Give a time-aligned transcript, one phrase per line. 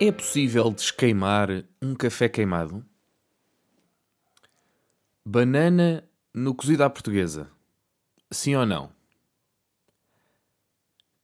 [0.00, 1.48] É possível desqueimar
[1.82, 2.84] um café queimado?
[5.24, 7.50] Banana no cozido à portuguesa.
[8.30, 8.92] Sim ou não?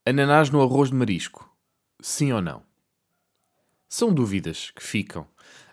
[0.05, 1.49] Ananás no arroz de marisco.
[2.01, 2.63] Sim ou não?
[3.89, 5.27] São dúvidas que ficam.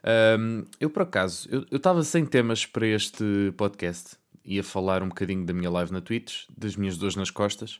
[0.03, 4.15] Ahm, eu, por acaso, eu estava sem temas para este podcast.
[4.45, 7.79] Ia falar um bocadinho da minha live na Twitch, das minhas dores nas costas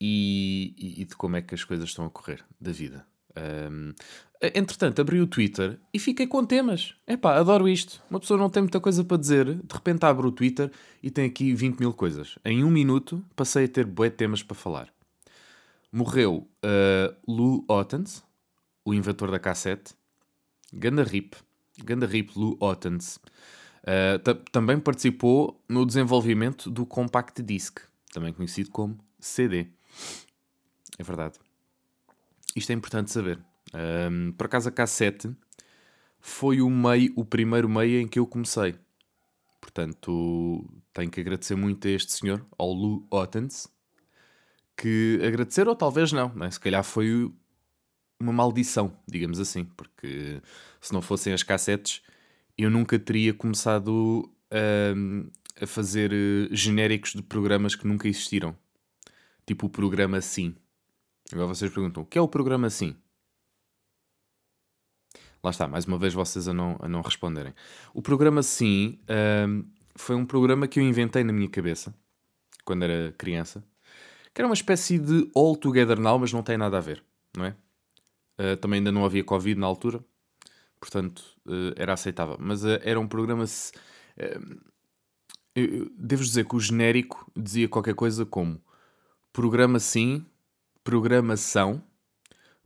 [0.00, 3.06] e, e- e de como é que as coisas estão a correr da vida.
[3.36, 3.92] Ahm,
[4.54, 6.94] entretanto, abri o Twitter e fiquei com temas.
[7.06, 8.02] Epá, adoro isto.
[8.10, 10.70] Uma pessoa não tem muita coisa para dizer, de repente abre o Twitter
[11.02, 12.38] e tem aqui 20 mil coisas.
[12.44, 14.88] Em um minuto passei a ter bué temas para falar.
[15.92, 18.22] Morreu uh, Lou Ottens,
[18.84, 19.94] o inventor da cassete.
[20.72, 21.36] Ganda Rip.
[21.84, 23.16] Ganda Rip Lou Ottens.
[23.82, 27.78] Uh, ta- também participou no desenvolvimento do Compact Disc,
[28.12, 29.68] também conhecido como CD.
[30.98, 31.38] É verdade.
[32.56, 33.38] Isto é importante saber.
[33.74, 35.30] Um, por acaso a cassete
[36.18, 38.74] foi o meio, o primeiro meio em que eu comecei.
[39.60, 43.68] Portanto, tenho que agradecer muito a este senhor, ao Lou Ottens,
[44.76, 46.50] que agradecer ou talvez não, né?
[46.50, 47.30] se calhar foi
[48.18, 50.40] uma maldição, digamos assim, porque
[50.80, 52.02] se não fossem as cassetes,
[52.56, 54.30] eu nunca teria começado
[54.96, 55.28] hum,
[55.60, 58.56] a fazer eh, genéricos de programas que nunca existiram.
[59.46, 60.54] Tipo o programa Sim.
[61.32, 62.96] Agora vocês perguntam, o que é o programa Sim?
[65.42, 67.54] Lá está, mais uma vez vocês a não, a não responderem.
[67.92, 68.98] O programa Sim
[69.48, 69.64] hum,
[69.96, 71.94] foi um programa que eu inventei na minha cabeça,
[72.64, 73.64] quando era criança,
[74.32, 77.02] que era uma espécie de All Together Now, mas não tem nada a ver,
[77.36, 77.56] não é?
[78.38, 80.04] Uh, também ainda não havia Covid na altura,
[80.78, 82.36] portanto uh, era aceitável.
[82.38, 83.44] Mas uh, era um programa.
[85.54, 88.60] eu devo dizer que o genérico dizia qualquer coisa como
[89.32, 90.26] programa sim,
[90.86, 91.82] programação,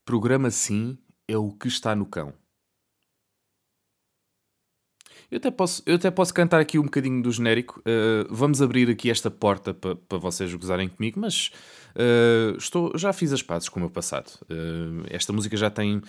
[0.04, 2.34] programa sim é o que está no cão.
[5.30, 7.80] Eu até posso, eu até posso cantar aqui um bocadinho do genérico.
[7.80, 11.50] Uh, vamos abrir aqui esta porta para pa vocês gozarem comigo, mas
[11.96, 14.30] uh, estou, já fiz as pazes com o meu passado.
[14.42, 16.02] Uh, esta música já tem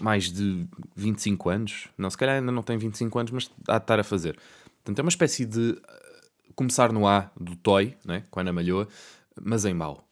[0.00, 1.88] mais de 25 anos.
[1.98, 4.38] Não, se calhar ainda não tem 25 anos, mas há de estar a fazer.
[4.76, 5.76] Portanto, é uma espécie de
[6.54, 8.86] começar no A do Toy, né, com a Ana Malhoa,
[9.42, 10.06] mas em mau.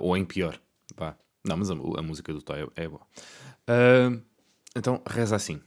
[0.00, 0.58] Ou em pior.
[0.96, 1.16] Vá.
[1.44, 3.02] Não, mas a, a música do Toy é, boa.
[3.68, 4.20] Uh,
[4.74, 5.60] então, reza assim.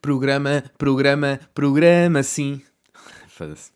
[0.00, 2.62] Programa, programa, programa, sim.
[3.28, 3.72] Foda-se.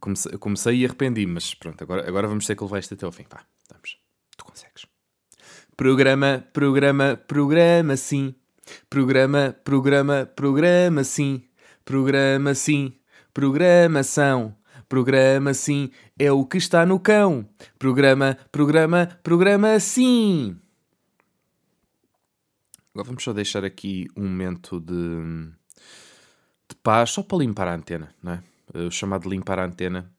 [0.00, 3.12] Comecei, comecei e arrependi, mas pronto, agora, agora vamos ter que levar isto até ao
[3.12, 3.24] fim.
[3.30, 3.98] Vá, vamos.
[4.36, 4.86] Tu consegues.
[5.76, 8.34] Programa, programa, programa, sim.
[8.88, 11.44] Programa, programa, programa, sim.
[11.84, 12.98] Programa, sim.
[13.32, 14.56] Programação.
[14.88, 15.90] Programa, sim.
[16.18, 17.48] É o que está no cão.
[17.78, 20.56] Programa, programa, programa, sim.
[22.92, 25.50] Agora vamos só deixar aqui um momento de,
[26.68, 28.42] de paz, só para limpar a antena, não é?
[28.86, 30.10] O chamado limpar a antena.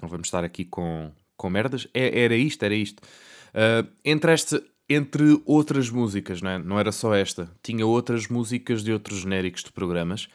[0.00, 1.86] Não vamos estar aqui com, com merdas.
[1.92, 3.02] É, era isto, era isto.
[3.50, 6.58] Uh, entre, este, entre outras músicas, não é?
[6.58, 7.50] Não era só esta.
[7.62, 10.28] Tinha outras músicas de outros genéricos de programas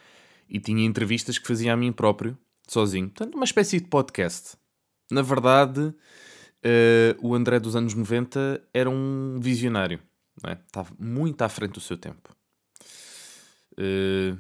[0.50, 2.38] e tinha entrevistas que fazia a mim próprio,
[2.72, 3.09] sozinho.
[3.09, 4.57] Portanto, uma espécie de podcast.
[5.12, 5.96] Na verdade, uh,
[7.22, 10.00] o André dos anos 90 era um visionário
[10.47, 10.53] é?
[10.53, 12.35] Estava muito à frente do seu tempo.
[13.74, 14.38] Uh,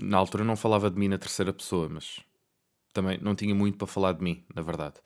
[0.00, 2.20] na altura não falava de mim na terceira pessoa, mas
[2.92, 4.96] também não tinha muito para falar de mim, na verdade.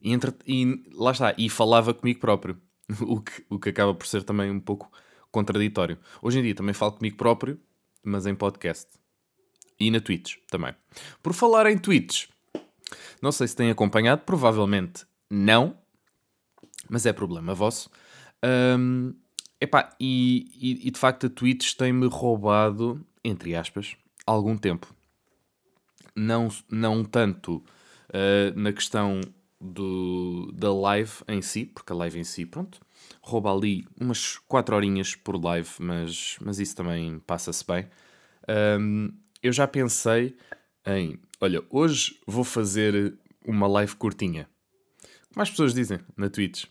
[0.00, 2.60] E, entre, e lá está, e falava comigo próprio,
[3.00, 4.90] o que, o que acaba por ser também um pouco
[5.30, 5.98] contraditório.
[6.20, 7.58] Hoje em dia também falo comigo próprio,
[8.04, 9.01] mas em podcast.
[9.82, 10.74] E na Twitch também.
[11.22, 12.26] Por falar em Twitch,
[13.20, 15.76] não sei se têm acompanhado, provavelmente não,
[16.88, 17.90] mas é problema vosso.
[18.44, 19.14] Um,
[19.62, 24.92] Epá, e, e, e, de facto a Twitch tem-me roubado, entre aspas, algum tempo.
[26.16, 27.58] Não, não tanto
[28.08, 29.20] uh, na questão
[29.60, 32.80] do, da live em si, porque a live em si, pronto,
[33.22, 37.86] rouba ali umas 4 horinhas por live, mas, mas isso também passa-se bem.
[38.80, 40.36] Um, eu já pensei
[40.86, 44.48] em, olha, hoje vou fazer uma live curtinha.
[45.32, 46.64] Como as pessoas dizem na Twitch,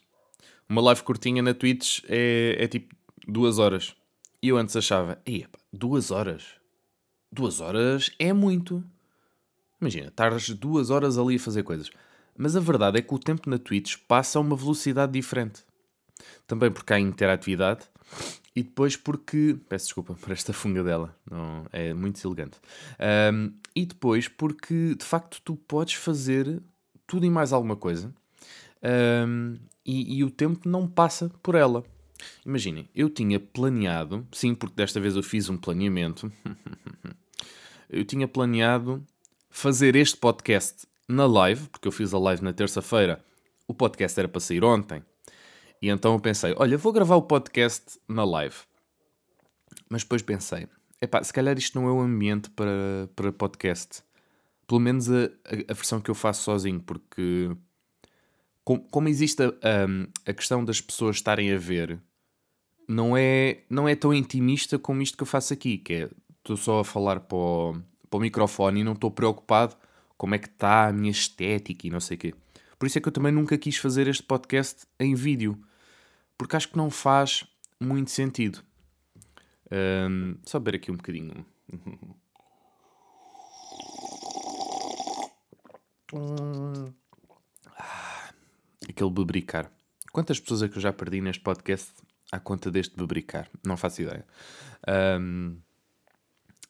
[0.69, 2.95] uma live curtinha na Twitch é, é tipo
[3.27, 3.95] duas horas.
[4.41, 6.45] E eu antes achava, epa, duas horas?
[7.31, 8.83] Duas horas é muito.
[9.79, 11.89] Imagina, tardas duas horas ali a fazer coisas.
[12.37, 15.63] Mas a verdade é que o tempo na Twitch passa a uma velocidade diferente.
[16.47, 17.81] Também porque há interatividade
[18.55, 19.57] e depois porque.
[19.69, 22.57] Peço desculpa por esta funga dela, não, é muito elegante.
[23.33, 26.61] Um, e depois porque de facto tu podes fazer
[27.07, 28.13] tudo e mais alguma coisa.
[29.27, 29.55] Um,
[29.85, 31.83] e, e, o tempo não passa por ela.
[32.45, 36.31] Imaginem, eu tinha planeado, sim, porque desta vez eu fiz um planeamento.
[37.89, 39.03] eu tinha planeado
[39.49, 43.23] fazer este podcast na live, porque eu fiz a live na terça-feira.
[43.67, 45.03] O podcast era para sair ontem.
[45.81, 48.55] E então eu pensei, olha, vou gravar o podcast na live.
[49.89, 50.67] Mas depois pensei,
[51.01, 54.03] epá, se calhar isto não é o ambiente para, para podcast.
[54.67, 57.49] Pelo menos a, a, a versão que eu faço sozinho, porque
[58.63, 61.99] como, como existe a, a, a, questão das pessoas estarem a ver,
[62.87, 66.57] não é, não é tão intimista como isto que eu faço aqui, que é estou
[66.57, 69.75] só a falar para o, para o microfone e não estou preocupado
[70.17, 72.35] como é que está a minha estética e não sei o quê.
[72.77, 75.59] Por isso é que eu também nunca quis fazer este podcast em vídeo,
[76.41, 77.45] porque acho que não faz
[77.79, 78.63] muito sentido.
[79.71, 81.45] Um, só beber aqui um bocadinho.
[87.77, 88.33] Ah,
[88.89, 89.71] aquele bebricar.
[90.11, 91.91] Quantas pessoas é que eu já perdi neste podcast
[92.31, 93.47] à conta deste bebricar?
[93.63, 94.25] Não faço ideia.
[95.19, 95.59] Um,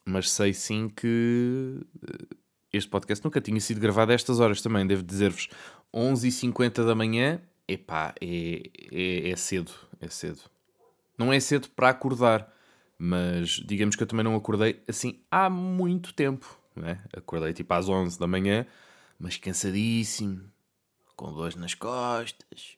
[0.04, 1.80] mas sei sim que
[2.10, 2.36] eh,
[2.74, 4.86] este podcast nunca tinha sido gravado a estas horas também.
[4.86, 5.48] Devo dizer-vos,
[5.94, 7.40] 11h50 da manhã,
[7.72, 10.40] epá, é, é, é cedo, é cedo.
[11.16, 12.52] Não é cedo para acordar,
[12.98, 16.58] mas digamos que eu também não acordei assim há muito tempo.
[16.74, 17.02] Né?
[17.16, 18.66] Acordei tipo às 11 da manhã,
[19.18, 20.42] mas cansadíssimo,
[21.16, 22.76] com dores nas costas.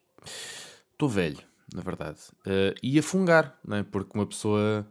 [0.92, 1.40] Estou velho,
[1.72, 2.18] na verdade.
[2.46, 3.84] Uh, e a fungar, né?
[3.90, 4.86] porque uma pessoa.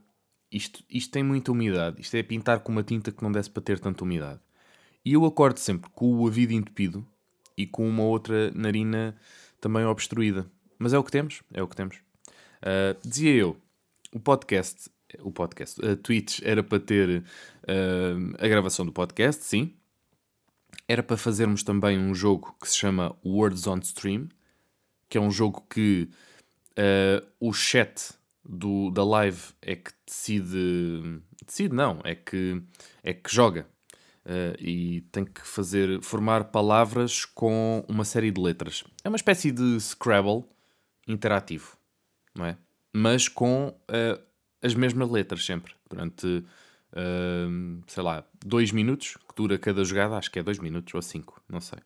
[0.52, 2.00] Isto, isto tem muita umidade.
[2.00, 4.40] Isto é pintar com uma tinta que não desse para ter tanta umidade.
[5.04, 7.06] E eu acordo sempre com o ouvido entupido
[7.58, 9.16] e com uma outra narina
[9.64, 10.46] também obstruída.
[10.78, 11.96] Mas é o que temos, é o que temos.
[12.62, 13.58] Uh, dizia eu,
[14.14, 19.74] o podcast o podcast, a Twitch era para ter uh, a gravação do podcast, sim.
[20.88, 24.28] Era para fazermos também um jogo que se chama Words on Stream,
[25.08, 26.10] que é um jogo que
[26.72, 28.14] uh, o chat
[28.44, 31.22] do, da live é que decide.
[31.46, 32.62] Decide, não, é que,
[33.04, 33.68] é que joga.
[34.26, 38.84] Uh, e tem que fazer formar palavras com uma série de letras.
[39.04, 40.46] É uma espécie de Scrabble
[41.06, 41.78] interativo,
[42.34, 42.58] não é?
[42.94, 44.24] Mas com uh,
[44.62, 50.32] as mesmas letras sempre, durante, uh, sei lá, dois minutos, que dura cada jogada, acho
[50.32, 51.80] que é dois minutos ou cinco, não sei.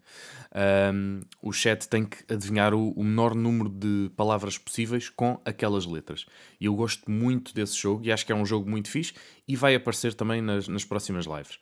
[1.42, 6.26] O chat tem que adivinhar o, o, menor número de palavras possíveis com aquelas letras.
[6.60, 9.14] E eu gosto muito desse jogo e acho que é um jogo muito fixe
[9.48, 11.58] e vai aparecer também nas, nas próximas lives.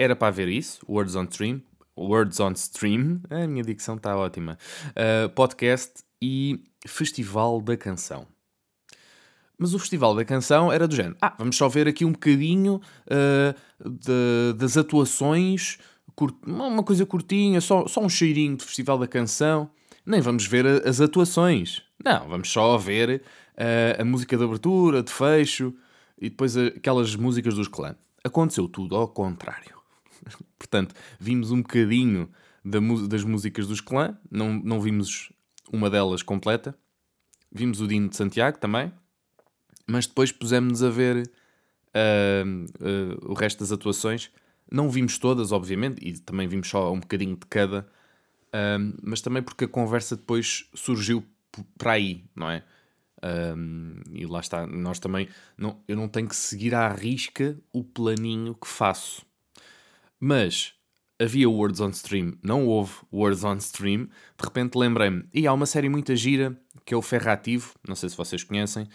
[0.00, 1.60] Era para ver isso, Words on Stream,
[1.94, 4.56] Words on Stream, a minha dicção está ótima,
[4.92, 8.26] uh, podcast e Festival da Canção.
[9.58, 11.18] Mas o Festival da Canção era do género.
[11.20, 15.76] Ah, vamos só ver aqui um bocadinho uh, de, das atuações,
[16.46, 19.70] uma coisa curtinha, só, só um cheirinho do Festival da Canção.
[20.06, 21.82] Nem vamos ver as atuações.
[22.02, 23.20] Não, vamos só ver
[23.52, 25.74] uh, a música de abertura, de fecho
[26.18, 27.96] e depois aquelas músicas dos clãs.
[28.24, 29.79] Aconteceu tudo ao contrário.
[30.58, 32.28] Portanto, vimos um bocadinho
[32.64, 32.78] da,
[33.08, 35.32] das músicas dos clãs, não, não vimos
[35.72, 36.74] uma delas completa.
[37.52, 38.92] Vimos o Dino de Santiago também,
[39.86, 44.30] mas depois pusemos-nos a ver uh, uh, o resto das atuações.
[44.70, 49.42] Não vimos todas, obviamente, e também vimos só um bocadinho de cada, uh, mas também
[49.42, 51.24] porque a conversa depois surgiu
[51.76, 52.62] para aí, não é?
[54.12, 58.54] e lá está, nós também, não, eu não tenho que seguir à risca o planinho
[58.54, 59.26] que faço.
[60.20, 60.74] Mas
[61.18, 64.04] havia Words on Stream, não houve Words on Stream.
[64.38, 68.08] De repente lembrei-me, e há uma série muito gira que é o Ferrativo, não sei
[68.08, 68.88] se vocês conhecem,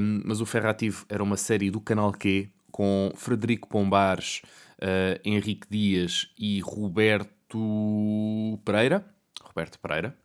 [0.00, 4.42] um, mas o Ferrativo era uma série do Canal Q com Frederico Pombares,
[4.78, 9.04] uh, Henrique Dias e Roberto Pereira.
[9.42, 10.16] Roberto Pereira.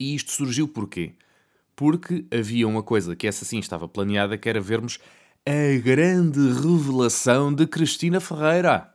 [0.00, 1.14] E isto surgiu porquê?
[1.76, 4.98] Porque havia uma coisa que essa sim estava planeada, que era vermos
[5.46, 8.92] a grande revelação de Cristina Ferreira.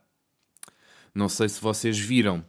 [1.15, 2.43] Não sei se vocês viram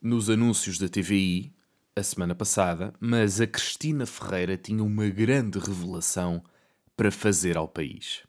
[0.00, 1.54] nos anúncios da TVI,
[1.94, 6.42] a semana passada, mas a Cristina Ferreira tinha uma grande revelação
[6.96, 8.22] para fazer ao país.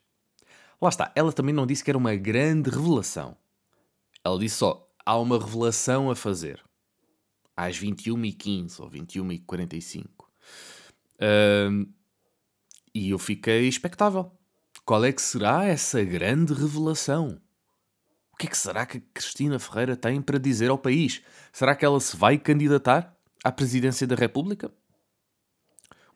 [0.80, 3.36] Lá está, ela também não disse que era uma grande revelação.
[4.22, 6.62] Ela disse só: há uma revelação a fazer.
[7.56, 10.06] Às 21h15 ou 21h45.
[11.16, 11.88] Uh,
[12.94, 14.30] e eu fiquei expectável.
[14.84, 17.40] Qual é que será essa grande revelação?
[18.34, 21.22] O que é que será que Cristina Ferreira tem para dizer ao país?
[21.52, 23.14] Será que ela se vai candidatar?
[23.44, 24.72] à presidência da República.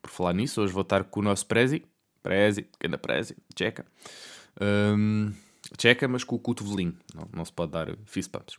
[0.01, 1.85] Por falar nisso, hoje vou estar com o nosso Prezi,
[2.23, 3.85] Prezi, anda Prezi, Tcheca.
[4.61, 5.33] Um,
[5.77, 6.97] tcheca, mas com o cotovelinho.
[7.15, 8.55] Não, não se pode dar fist bumps.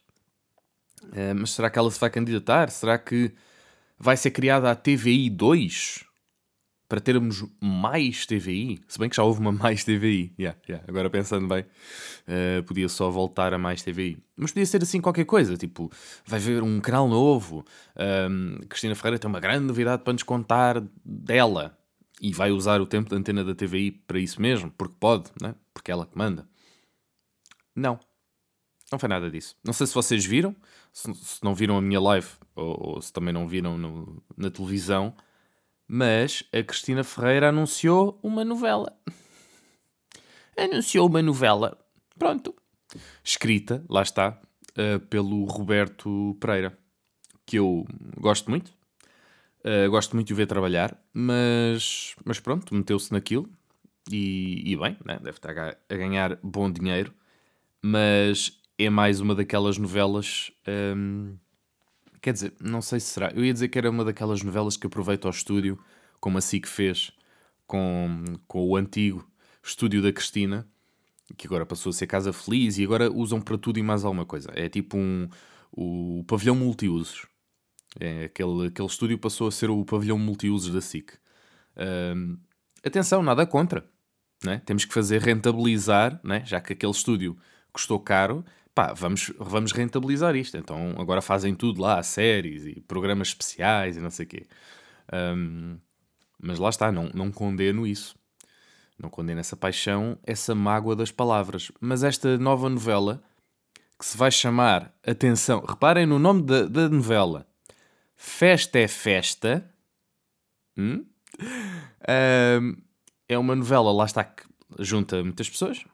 [1.04, 2.70] Uh, mas será que ela se vai candidatar?
[2.70, 3.34] Será que
[3.98, 6.06] vai ser criada a TVI 2?
[6.90, 10.84] Para termos mais TVI, se bem que já houve uma mais TVI, yeah, yeah.
[10.88, 15.26] agora pensando bem, uh, podia só voltar a mais TVI, mas podia ser assim qualquer
[15.26, 15.92] coisa, tipo,
[16.26, 17.64] vai haver um canal novo,
[18.30, 21.78] um, Cristina Ferreira tem uma grande novidade para nos contar dela,
[22.20, 25.56] e vai usar o tempo da antena da TVI para isso mesmo, porque pode, né?
[25.74, 26.50] porque é ela que manda.
[27.74, 27.98] Não,
[28.92, 29.56] não foi nada disso.
[29.64, 30.54] Não sei se vocês viram,
[30.92, 34.50] se, se não viram a minha live, ou, ou se também não viram no, na
[34.50, 35.14] televisão,
[35.92, 38.96] mas a Cristina Ferreira anunciou uma novela.
[40.56, 41.76] Anunciou uma novela.
[42.18, 42.54] Pronto.
[43.24, 44.40] Escrita, lá está,
[44.78, 46.78] uh, pelo Roberto Pereira,
[47.44, 48.72] que eu gosto muito.
[49.66, 53.50] Uh, gosto muito de o ver trabalhar, mas, mas pronto, meteu-se naquilo
[54.12, 55.16] e, e bem, né?
[55.18, 57.14] deve estar a ganhar bom dinheiro,
[57.82, 60.52] mas é mais uma daquelas novelas
[60.96, 61.36] um,
[62.22, 63.32] Quer dizer, não sei se será.
[63.34, 65.80] Eu ia dizer que era uma daquelas novelas que aproveita ao estúdio,
[66.20, 67.12] como a SIC fez
[67.66, 69.28] com, com o antigo
[69.64, 70.68] estúdio da Cristina,
[71.38, 74.26] que agora passou a ser Casa Feliz e agora usam para tudo e mais alguma
[74.26, 74.52] coisa.
[74.56, 75.30] É tipo um,
[75.72, 77.28] o pavilhão multiusos.
[78.00, 81.14] É, aquele, aquele estúdio passou a ser o pavilhão multiusos da SIC.
[82.84, 83.86] Atenção, nada contra.
[84.44, 84.62] Né?
[84.66, 86.44] Temos que fazer rentabilizar, né?
[86.46, 87.38] já que aquele estúdio
[87.72, 90.58] custou caro, pá, vamos, vamos rentabilizar isto.
[90.58, 94.48] Então agora fazem tudo lá, séries e programas especiais e não sei o quê.
[95.14, 95.78] Um,
[96.42, 98.16] mas lá está, não, não condeno isso.
[98.98, 101.72] Não condeno essa paixão, essa mágoa das palavras.
[101.80, 103.24] Mas esta nova novela,
[103.98, 107.48] que se vai chamar, atenção, reparem no nome da, da novela,
[108.16, 109.70] Festa é Festa,
[110.78, 111.06] hum?
[112.62, 112.78] um,
[113.30, 114.44] é uma novela, lá está, que
[114.80, 115.86] junta muitas pessoas,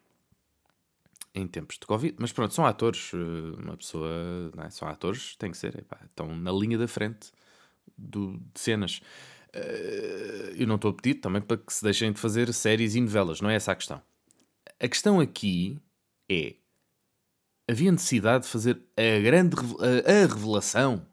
[1.35, 4.09] em tempos de Covid, mas pronto, são atores, eh, uma pessoa,
[4.57, 4.69] é?
[4.69, 7.31] são atores, tem que ser, epá, estão na linha da frente
[7.97, 9.01] do, de cenas.
[9.53, 13.01] Uh, eu não estou a pedir também para que se deixem de fazer séries e
[13.01, 14.01] novelas, não é essa a questão.
[14.79, 15.77] A questão aqui
[16.29, 16.55] é:
[17.69, 19.55] havia necessidade de fazer a grande
[20.05, 21.05] a revelação,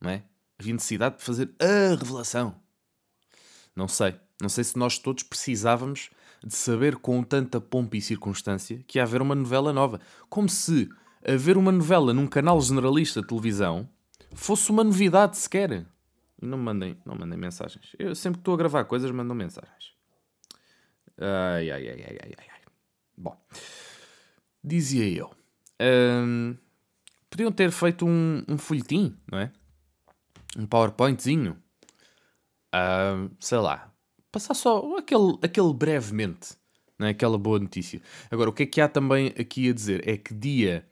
[0.00, 0.22] não é?
[0.58, 2.60] Havia necessidade de fazer a revelação.
[3.74, 4.18] Não sei.
[4.40, 6.10] Não sei se nós todos precisávamos
[6.44, 10.00] de saber com tanta pompa e circunstância que ia haver uma novela nova.
[10.28, 10.88] Como se
[11.26, 13.88] haver uma novela num canal generalista de televisão
[14.34, 15.86] fosse uma novidade sequer.
[16.40, 17.96] E não mandem, não mandem mensagens.
[17.98, 19.94] Eu sempre que estou a gravar coisas, mandam mensagens.
[21.18, 22.60] Ai, ai, ai, ai, ai, ai.
[23.16, 23.36] Bom,
[24.62, 25.30] dizia eu.
[25.80, 26.56] Hum,
[27.30, 29.50] podiam ter feito um, um folhetim, não é?
[30.56, 31.56] Um PowerPointzinho.
[32.74, 33.90] Uh, sei lá,
[34.36, 36.54] passar só aquele, aquele brevemente,
[36.98, 37.10] não é?
[37.10, 38.02] aquela boa notícia.
[38.30, 40.06] Agora, o que é que há também aqui a dizer?
[40.06, 40.86] É que dia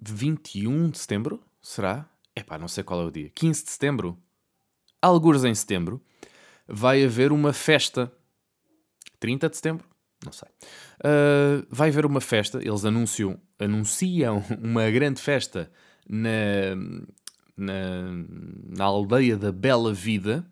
[0.00, 2.08] 21 de setembro, será?
[2.34, 3.30] Epá, não sei qual é o dia.
[3.34, 4.18] 15 de setembro?
[5.02, 6.00] Algures em setembro,
[6.66, 8.10] vai haver uma festa.
[9.18, 9.86] 30 de setembro?
[10.24, 10.48] Não sei.
[11.00, 15.70] Uh, vai haver uma festa, eles anunciam, anunciam uma grande festa
[16.08, 16.76] na,
[17.54, 17.74] na,
[18.70, 20.50] na aldeia da Bela Vida.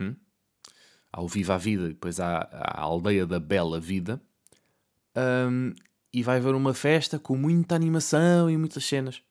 [0.00, 0.16] Hum?
[1.12, 4.20] Ao Viva a Vida, depois há, a Aldeia da Bela Vida,
[5.16, 5.74] um,
[6.12, 9.22] e vai haver uma festa com muita animação e muitas cenas.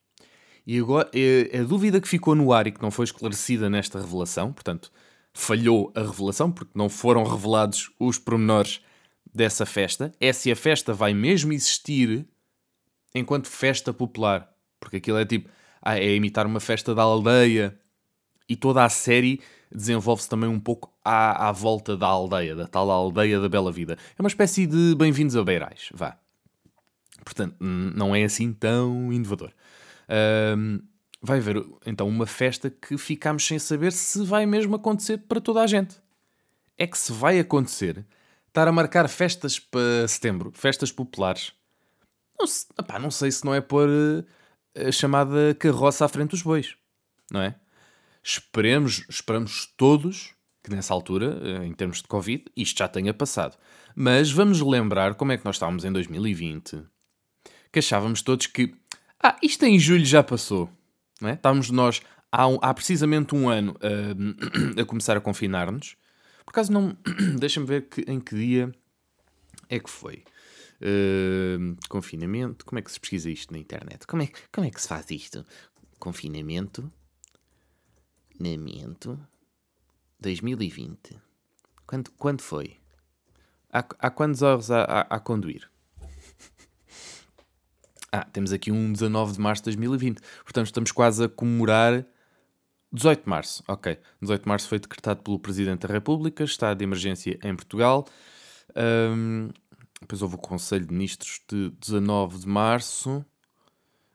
[0.65, 3.99] E agora, a, a dúvida que ficou no ar e que não foi esclarecida nesta
[3.99, 4.91] revelação, portanto,
[5.33, 8.81] falhou a revelação, porque não foram revelados os pormenores
[9.33, 12.27] dessa festa, é se a festa vai mesmo existir
[13.13, 14.51] enquanto festa popular.
[14.79, 15.49] Porque aquilo é tipo,
[15.81, 17.79] ah, é imitar uma festa da aldeia.
[18.49, 19.41] E toda a série
[19.73, 23.97] desenvolve-se também um pouco à, à volta da aldeia, da tal aldeia da Bela Vida.
[24.17, 26.17] É uma espécie de bem-vindos a Beirais, vá.
[27.23, 29.51] Portanto, não é assim tão inovador.
[30.57, 30.79] Um,
[31.21, 35.61] vai haver então uma festa que ficamos sem saber se vai mesmo acontecer para toda
[35.61, 35.97] a gente.
[36.77, 38.05] É que se vai acontecer,
[38.47, 41.53] estar a marcar festas para setembro, festas populares,
[42.39, 43.89] não, se, opá, não sei se não é pôr
[44.75, 46.75] eh, a chamada carroça à frente dos bois,
[47.31, 47.55] não é?
[48.27, 53.57] Esperemos, esperamos todos que nessa altura, eh, em termos de Covid, isto já tenha passado.
[53.95, 56.83] Mas vamos lembrar como é que nós estávamos em 2020,
[57.71, 58.75] que achávamos todos que,
[59.23, 60.69] ah, isto em julho já passou.
[61.21, 61.35] Não é?
[61.35, 65.95] Estávamos nós há, um, há precisamente um ano uh, a começar a confinar-nos.
[66.45, 66.97] Por acaso não.
[67.39, 68.69] Deixa-me ver que, em que dia
[69.69, 70.25] é que foi.
[70.81, 72.65] Uh, confinamento.
[72.65, 74.05] Como é que se pesquisa isto na internet?
[74.05, 75.45] Como é, como é que se faz isto?
[75.97, 76.91] Confinamento.
[78.37, 79.19] Confinamento
[80.19, 81.19] 2020.
[81.87, 82.77] Quando, quando foi?
[83.73, 85.69] Há, há quantos horas a, a, a conduir?
[88.09, 90.21] Ah, temos aqui um 19 de março de 2020.
[90.45, 92.05] Portanto, estamos quase a comemorar
[92.93, 93.99] 18 de março, ok.
[94.21, 98.07] 18 de março foi decretado pelo Presidente da República, estado de emergência em Portugal.
[99.13, 99.49] Um,
[99.99, 103.25] depois houve o Conselho de Ministros de 19 de março.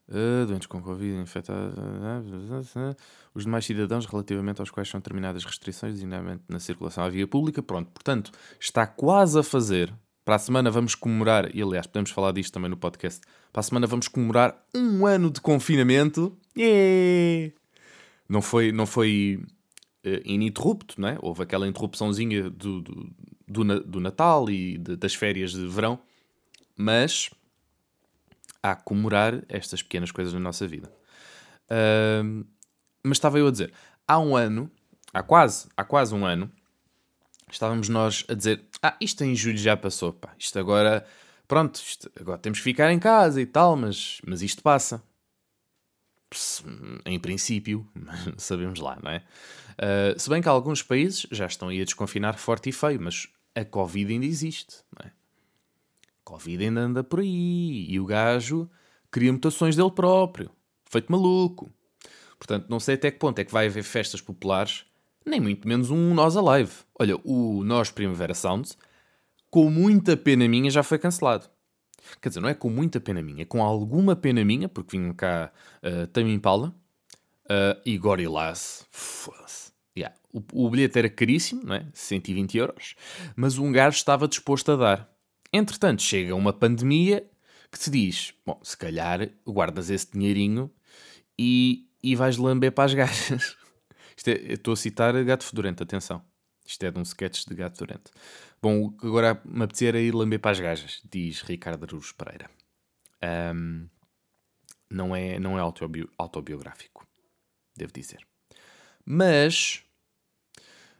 [0.08, 1.74] Uh, doentes com Covid infectados.
[1.76, 2.96] Uh,
[3.34, 7.62] os demais cidadãos, relativamente aos quais são determinadas restrições, designadamente na circulação à via pública.
[7.62, 9.92] Pronto, portanto, está quase a fazer.
[10.24, 13.20] Para a semana vamos comemorar, e aliás, podemos falar disto também no podcast.
[13.52, 16.36] Para a semana vamos comemorar um ano de confinamento.
[18.28, 19.40] Não foi, não foi
[20.06, 21.18] uh, ininterrupto, não é?
[21.20, 23.10] Houve aquela interrupçãozinha do, do,
[23.48, 25.98] do, do Natal e de, das férias de verão,
[26.76, 27.30] mas
[28.62, 30.90] que comemorar estas pequenas coisas na nossa vida.
[31.70, 32.46] Uh,
[33.02, 33.72] mas estava eu a dizer,
[34.06, 34.70] há um ano,
[35.12, 36.50] há quase, há quase um ano,
[37.50, 41.04] estávamos nós a dizer: Ah, isto em julho já passou, pá, isto agora,
[41.46, 45.02] pronto, isto, agora temos que ficar em casa e tal, mas, mas isto passa.
[47.04, 47.86] Em princípio,
[48.38, 49.22] sabemos lá, não é?
[49.72, 53.28] Uh, se bem que alguns países já estão aí a desconfinar forte e feio, mas
[53.54, 55.12] a Covid ainda existe, não é?
[56.32, 58.68] Covid ainda anda por aí e o gajo
[59.10, 60.50] cria mutações dele próprio,
[60.90, 61.70] feito maluco.
[62.38, 64.86] Portanto, não sei até que ponto é que vai haver festas populares,
[65.26, 66.72] nem muito menos um Nós Alive.
[66.98, 68.70] Olha, o Nós Primavera Sound,
[69.50, 71.48] com muita pena minha, já foi cancelado.
[72.20, 75.14] Quer dizer, não é com muita pena minha, é com alguma pena minha, porque vinham
[75.14, 76.74] cá uh, Tame Impala
[77.44, 78.86] uh, e Gorillaz.
[79.96, 80.16] Yeah.
[80.32, 81.86] O, o, bilhete era caríssimo, não é?
[81.92, 82.94] 120 euros,
[83.36, 85.11] mas um gajo estava disposto a dar.
[85.52, 87.28] Entretanto, chega uma pandemia
[87.70, 90.70] que te diz: bom, se calhar guardas esse dinheirinho
[91.38, 93.56] e, e vais lamber para as gajas.
[94.16, 96.24] Isto é, estou a citar Gato Fedorento, atenção.
[96.64, 98.10] Isto é de um sketch de Gato Fedorento.
[98.62, 102.48] Bom, agora me apetecer é ir lamber para as gajas, diz Ricardo Aruz Pereira.
[103.54, 103.88] Um,
[104.88, 107.06] não é, não é autobi autobiográfico,
[107.74, 108.20] devo dizer.
[109.04, 109.82] Mas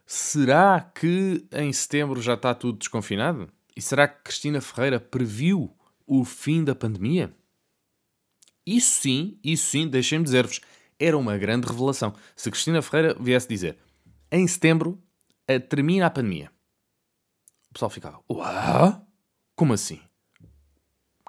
[0.05, 3.53] será que em setembro já está tudo desconfinado?
[3.77, 5.75] E será que Cristina Ferreira previu
[6.07, 7.35] o fim da pandemia?
[8.67, 10.61] Isso sim, isso sim, deixem-me dizer-vos,
[10.99, 12.15] era uma grande revelação.
[12.37, 13.79] Se Cristina Ferreira viesse dizer
[14.31, 15.03] em setembro
[15.69, 16.51] termina a pandemia,
[17.71, 19.07] o pessoal ficava: Uau!
[19.55, 20.01] Como assim?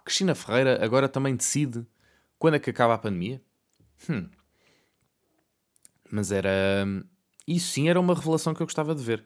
[0.04, 1.86] Cristina Ferreira agora também decide
[2.38, 3.42] quando é que acaba a pandemia?
[4.10, 4.30] Hum.
[6.12, 6.86] Mas era.
[7.48, 9.26] Isso sim era uma revelação que eu gostava de ver.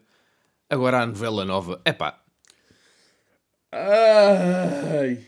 [0.70, 1.80] Agora a novela nova.
[1.84, 2.22] Epá.
[3.70, 5.24] Ai.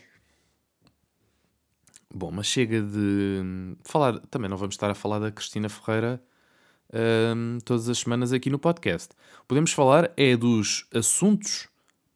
[2.13, 4.19] Bom, mas chega de falar.
[4.27, 6.21] Também não vamos estar a falar da Cristina Ferreira
[6.93, 9.09] um, todas as semanas aqui no podcast.
[9.47, 11.67] Podemos falar é dos assuntos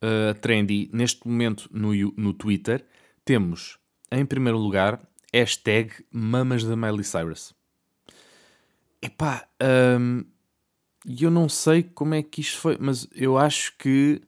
[0.02, 2.86] uh, trendy neste momento no, no Twitter.
[3.24, 3.78] Temos,
[4.12, 5.02] em primeiro lugar,
[5.34, 7.54] hashtag mamas da Miley Cyrus.
[9.02, 9.48] Epá,
[10.00, 10.24] um,
[11.06, 14.22] eu não sei como é que isto foi, mas eu acho que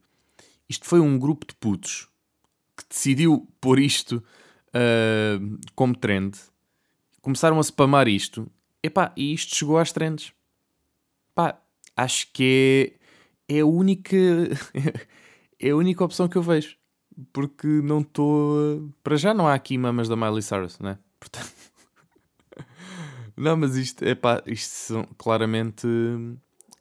[0.69, 2.07] isto foi um grupo de putos
[2.77, 4.23] que decidiu pôr isto
[4.69, 6.37] uh, como trend.
[7.21, 8.49] Começaram a spamar isto.
[8.83, 10.31] Epá, e isto chegou às trends.
[11.33, 11.59] Pá,
[11.95, 12.95] acho que
[13.49, 14.15] é, é a única
[15.59, 16.77] é a única opção que eu vejo.
[17.33, 18.93] Porque não estou.
[19.03, 20.99] Para já não há aqui mamas da Miley Cyrus, né?
[21.19, 21.51] Portanto.
[23.35, 25.87] não, mas isto, é pá, isto são claramente.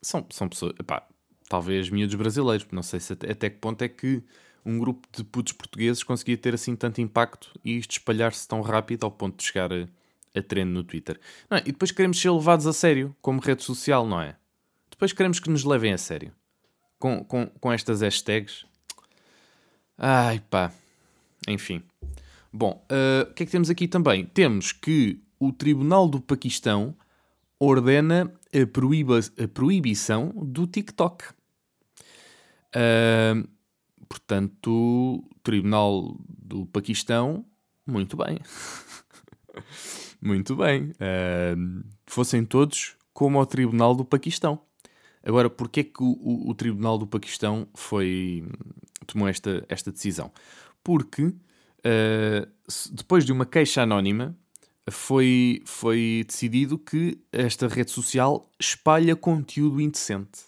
[0.03, 0.75] São, são pessoas.
[0.79, 1.09] Epá,
[1.49, 2.67] talvez miúdos brasileiros.
[2.71, 4.23] Não sei se até, até que ponto é que
[4.65, 9.05] um grupo de putos portugueses conseguia ter assim tanto impacto e isto espalhar-se tão rápido
[9.05, 9.85] ao ponto de chegar a,
[10.35, 11.21] a no Twitter.
[11.49, 11.61] Não é?
[11.61, 14.37] E depois queremos ser levados a sério como rede social, não é?
[14.91, 16.33] Depois queremos que nos levem a sério
[16.99, 18.67] com, com, com estas hashtags.
[19.97, 20.73] Ai pá,
[21.49, 21.83] enfim.
[22.53, 24.25] Bom, uh, o que é que temos aqui também?
[24.25, 26.95] Temos que o Tribunal do Paquistão
[27.59, 31.25] ordena a, proíba, a proibição do TikTok.
[32.75, 33.49] Uh,
[34.09, 37.45] portanto, Tribunal do Paquistão,
[37.87, 38.39] muito bem.
[40.21, 40.93] muito bem.
[40.93, 44.61] Uh, fossem todos como ao Tribunal do Paquistão.
[45.23, 48.45] Agora, porquê que o, o, o, Tribunal do Paquistão foi,
[49.07, 50.31] tomou esta, esta decisão?
[50.85, 51.35] Porque uh,
[52.93, 54.37] depois de uma queixa anónima,
[54.91, 60.46] foi, foi decidido que esta rede social espalha conteúdo indecente.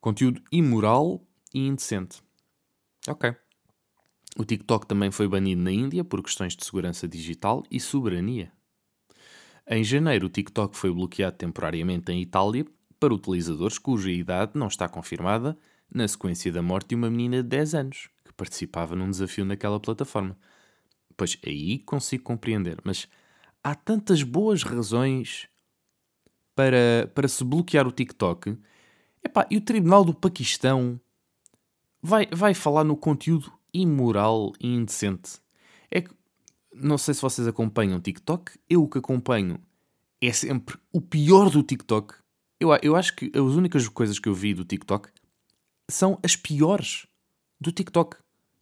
[0.00, 2.22] Conteúdo imoral e indecente.
[3.06, 3.34] Ok.
[4.38, 8.52] O TikTok também foi banido na Índia por questões de segurança digital e soberania.
[9.66, 12.64] Em janeiro, o TikTok foi bloqueado temporariamente em Itália
[12.98, 15.58] para utilizadores cuja idade não está confirmada
[15.92, 19.80] na sequência da morte de uma menina de 10 anos que participava num desafio naquela
[19.80, 20.36] plataforma.
[21.16, 23.08] Pois aí consigo compreender, mas
[23.62, 25.48] há tantas boas razões
[26.54, 28.56] para, para se bloquear o TikTok.
[29.22, 31.00] Epá, e o Tribunal do Paquistão
[32.02, 35.40] vai, vai falar no conteúdo imoral e indecente.
[35.90, 36.10] É que,
[36.74, 39.60] não sei se vocês acompanham TikTok, eu o que acompanho
[40.20, 42.14] é sempre o pior do TikTok.
[42.60, 45.10] Eu, eu acho que as únicas coisas que eu vi do TikTok
[45.88, 47.06] são as piores
[47.60, 48.16] do TikTok.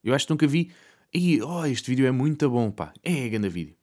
[0.04, 0.70] Eu acho que nunca vi.
[1.12, 2.92] E, oh, este vídeo é muito bom, pá.
[3.02, 3.76] É grande vídeo.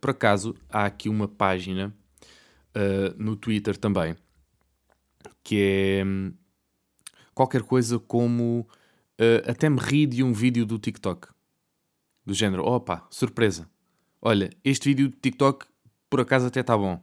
[0.00, 1.94] Por acaso, há aqui uma página
[2.74, 4.16] uh, no Twitter também
[5.42, 6.32] que é hum,
[7.34, 8.66] qualquer coisa como
[9.20, 11.28] uh, até me ri de um vídeo do TikTok.
[12.24, 13.68] Do género, opa, surpresa.
[14.20, 15.66] Olha, este vídeo do TikTok
[16.08, 17.00] por acaso até está bom.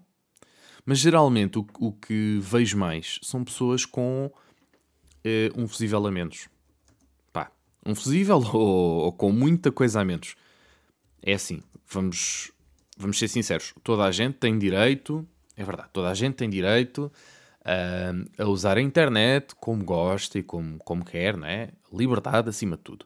[0.85, 6.49] Mas geralmente o, o, que vejo mais são pessoas com uh, um fusível a menos.
[7.31, 7.51] Pá,
[7.85, 10.35] um fusível ou, ou, com muita coisa a menos.
[11.21, 12.51] É assim, vamos,
[12.97, 13.73] vamos ser sinceros.
[13.83, 17.11] Toda a gente tem direito, é verdade, toda a gente tem direito
[18.37, 21.69] a usar a internet como gosta e como, como quer, não é?
[21.91, 23.05] Liberdade acima de tudo.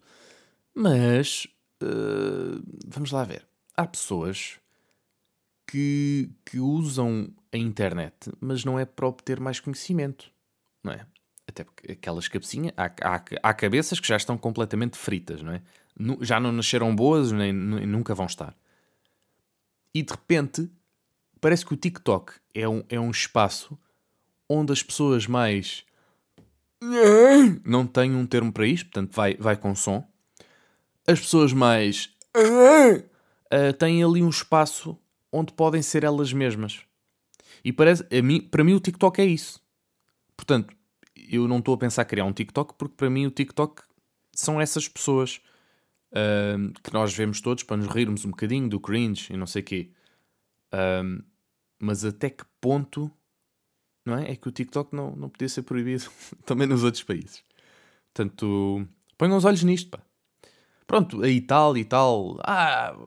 [0.73, 1.47] Mas,
[1.81, 3.45] uh, vamos lá ver.
[3.75, 4.59] Há pessoas
[5.67, 10.31] que, que usam a internet, mas não é para obter mais conhecimento,
[10.83, 11.05] não é?
[11.47, 15.61] Até porque aquelas cabecinhas, há, há, há cabeças que já estão completamente fritas, não é?
[16.21, 18.55] Já não nasceram boas, nem, nem nunca vão estar.
[19.93, 20.69] E de repente,
[21.41, 23.77] parece que o TikTok é um, é um espaço
[24.49, 25.85] onde as pessoas mais
[27.65, 30.07] não têm um termo para isto, portanto vai, vai com som.
[31.05, 34.97] As pessoas mais uh, têm ali um espaço
[35.31, 36.81] onde podem ser elas mesmas.
[37.63, 39.61] E parece, a mim, para mim o TikTok é isso.
[40.35, 40.75] Portanto,
[41.15, 43.81] eu não estou a pensar criar um TikTok porque para mim o TikTok
[44.33, 45.41] são essas pessoas
[46.11, 49.61] uh, que nós vemos todos para nos rirmos um bocadinho do cringe e não sei
[49.61, 49.91] o quê.
[50.73, 51.23] Uh,
[51.79, 53.11] mas até que ponto
[54.07, 54.31] não é?
[54.31, 56.05] É que o TikTok não, não podia ser proibido
[56.45, 57.43] também nos outros países.
[58.13, 59.99] Portanto, ponham os olhos nisto, pá.
[60.87, 62.39] Pronto, aí tal e tal.
[62.43, 62.97] Ah,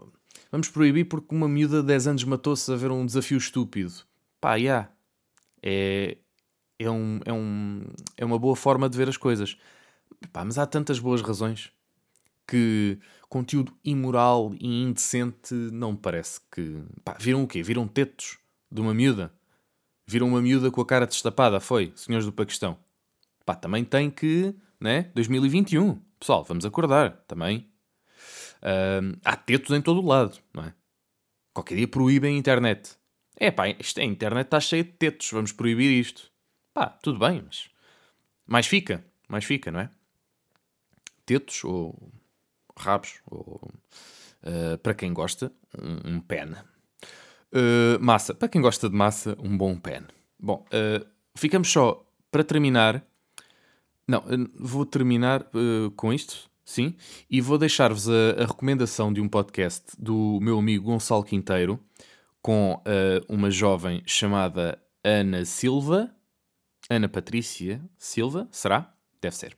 [0.53, 3.93] vamos proibir porque uma miúda de 10 anos matou-se a ver um desafio estúpido.
[4.41, 4.63] Pá, já.
[4.63, 4.93] Yeah.
[5.63, 6.19] É,
[6.79, 7.83] é, um, é, um,
[8.17, 9.57] é uma boa forma de ver as coisas.
[10.33, 11.73] Pá, mas há tantas boas razões
[12.47, 16.83] que conteúdo imoral e indecente não parece que.
[17.03, 17.63] Pá, viram o quê?
[17.63, 18.39] Viram tetos
[18.71, 19.33] de uma miúda?
[20.11, 22.77] Viram uma miúda com a cara destapada, foi, senhores do Paquistão.
[23.47, 25.05] Pá, também tem que, né?
[25.15, 26.03] 2021.
[26.19, 27.71] Pessoal, vamos acordar, também.
[28.57, 30.75] Uh, há tetos em todo o lado, não é?
[31.55, 32.97] Qualquer dia proíbem a internet.
[33.37, 36.29] É pá, isto, a internet está cheia de tetos, vamos proibir isto.
[36.75, 37.71] Pá, tudo bem, mas...
[38.49, 39.91] Mais fica, mais fica, não é?
[41.25, 42.13] Tetos ou
[42.77, 43.61] rabos, ou...
[44.43, 46.57] Uh, para quem gosta, um, um pen.
[47.53, 48.33] Uh, massa.
[48.33, 50.03] Para quem gosta de massa, um bom pen.
[50.39, 53.05] Bom, uh, ficamos só para terminar.
[54.07, 55.47] Não, uh, vou terminar
[55.97, 56.97] com isto, sim,
[57.29, 61.79] e vou deixar-vos a, a, recomendação de um podcast do meu amigo Gonçalo Quinteiro
[62.43, 62.83] com
[63.29, 66.11] uma jovem chamada Ana Silva.
[66.89, 68.93] Ana Patrícia Silva, será?
[69.21, 69.57] Deve ser.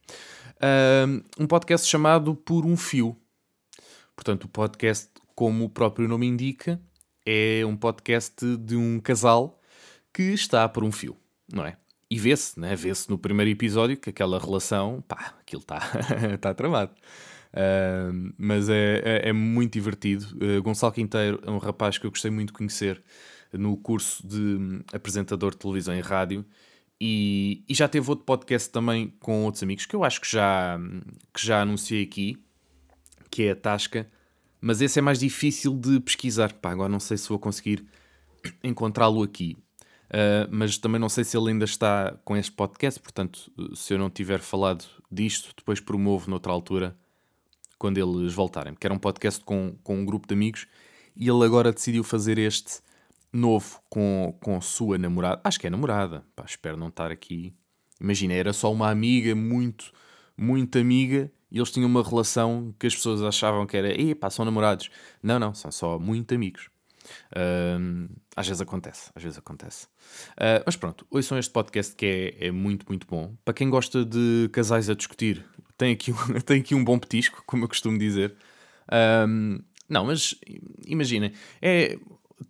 [1.38, 3.16] um podcast chamado Por um Fio.
[4.14, 6.80] Portanto, o podcast, como o próprio nome indica,
[7.24, 9.60] é um podcast de um casal
[10.12, 11.16] que está por um fio,
[11.52, 11.76] não é?
[12.10, 12.76] E vê-se, né?
[12.76, 15.80] Vê-se no primeiro episódio que aquela relação, pá, aquilo está
[16.40, 16.92] tá tramado.
[17.52, 20.26] Uh, mas é, é, é, muito divertido.
[20.36, 23.02] Uh, Gonçalo Quinteiro é um rapaz que eu gostei muito de conhecer
[23.52, 26.44] no curso de apresentador de televisão e rádio.
[27.00, 30.78] E, e, já teve outro podcast também com outros amigos que eu acho que já,
[31.34, 32.38] que já anunciei aqui,
[33.30, 34.08] que é a Tasca
[34.62, 36.52] mas esse é mais difícil de pesquisar.
[36.52, 37.84] Pá, agora não sei se vou conseguir
[38.62, 39.56] encontrá-lo aqui.
[40.08, 43.98] Uh, mas também não sei se ele ainda está com este podcast, portanto, se eu
[43.98, 46.96] não tiver falado disto, depois promovo noutra altura,
[47.76, 48.72] quando eles voltarem.
[48.72, 50.68] Porque era um podcast com, com um grupo de amigos
[51.16, 52.80] e ele agora decidiu fazer este
[53.32, 55.40] novo com, com sua namorada.
[55.42, 57.52] Acho que é namorada, Pá, espero não estar aqui.
[58.00, 59.92] Imagina, era só uma amiga muito,
[60.36, 64.30] muito amiga e eles tinham uma relação que as pessoas achavam que era, e pá,
[64.30, 64.88] são namorados.
[65.22, 66.70] Não, não, são só muito amigos.
[67.30, 69.84] Uh, às vezes acontece, às vezes acontece.
[70.32, 73.36] Uh, mas pronto, ouçam este podcast que é, é, muito, muito bom.
[73.44, 75.44] Para quem gosta de casais a discutir,
[75.76, 78.34] tem aqui, um, tem aqui um bom petisco, como eu costumo dizer.
[78.88, 80.34] Uh, não, mas
[80.86, 81.98] imaginem, é,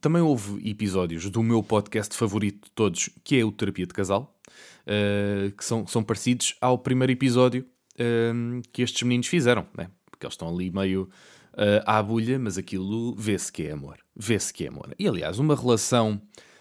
[0.01, 4.39] também houve episódios do meu podcast favorito de todos, que é o Terapia de Casal,
[4.87, 7.67] uh, que são, são parecidos ao primeiro episódio
[8.03, 9.91] um, que estes meninos fizeram, né?
[10.11, 11.09] porque eles estão ali meio
[11.55, 13.99] uh, à bulha, mas aquilo vê-se que é amor.
[14.15, 14.95] Vê-se que é amor.
[14.99, 16.21] E aliás, uma relação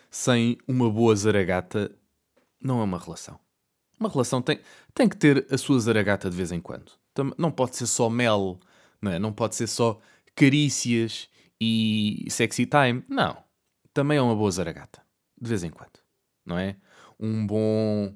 [0.10, 1.92] sem uma boa zaragata
[2.62, 3.40] não é uma relação.
[4.00, 4.60] Uma relação tem,
[4.94, 6.92] tem que ter a sua zaragata de vez em quando.
[7.38, 8.60] Não pode ser só mel,
[9.02, 9.20] não, é?
[9.20, 10.00] não pode ser só
[10.36, 13.04] carícias e sexy time.
[13.08, 13.38] Não.
[13.94, 15.02] Também é uma boa zaragata.
[15.40, 16.00] De vez em quando.
[16.46, 16.76] Não é?
[17.20, 18.16] Um bom,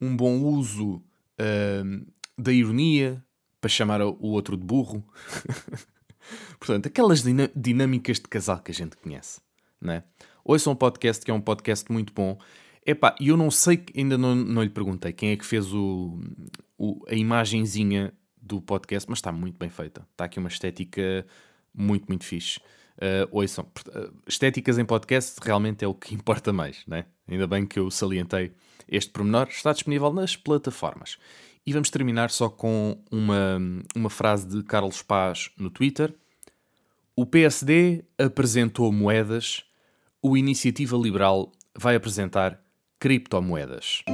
[0.00, 0.96] um bom uso
[1.38, 3.22] uh, da ironia
[3.60, 5.04] para chamar o outro de burro.
[6.58, 7.22] Portanto, aquelas
[7.54, 9.40] dinâmicas de casal que a gente conhece.
[9.80, 10.04] Não é?
[10.44, 12.38] Ouçam um podcast que é um podcast muito bom.
[12.84, 16.20] Epá, eu não sei, ainda não, não lhe perguntei quem é que fez o,
[16.78, 20.06] o, a imagenzinha do podcast, mas está muito bem feita.
[20.12, 21.26] Está aqui uma estética
[21.74, 22.60] muito, muito fixe.
[22.96, 27.06] Uh, ouçam, uh, estéticas em podcast realmente é o que importa mais, né?
[27.28, 28.52] Ainda bem que eu salientei
[28.88, 29.48] este pormenor.
[29.48, 31.18] Está disponível nas plataformas.
[31.66, 33.58] E vamos terminar só com uma,
[33.94, 36.14] uma frase de Carlos Paz no Twitter.
[37.16, 39.64] O PSD apresentou moedas,
[40.22, 42.62] o Iniciativa Liberal vai apresentar
[43.00, 44.04] criptomoedas.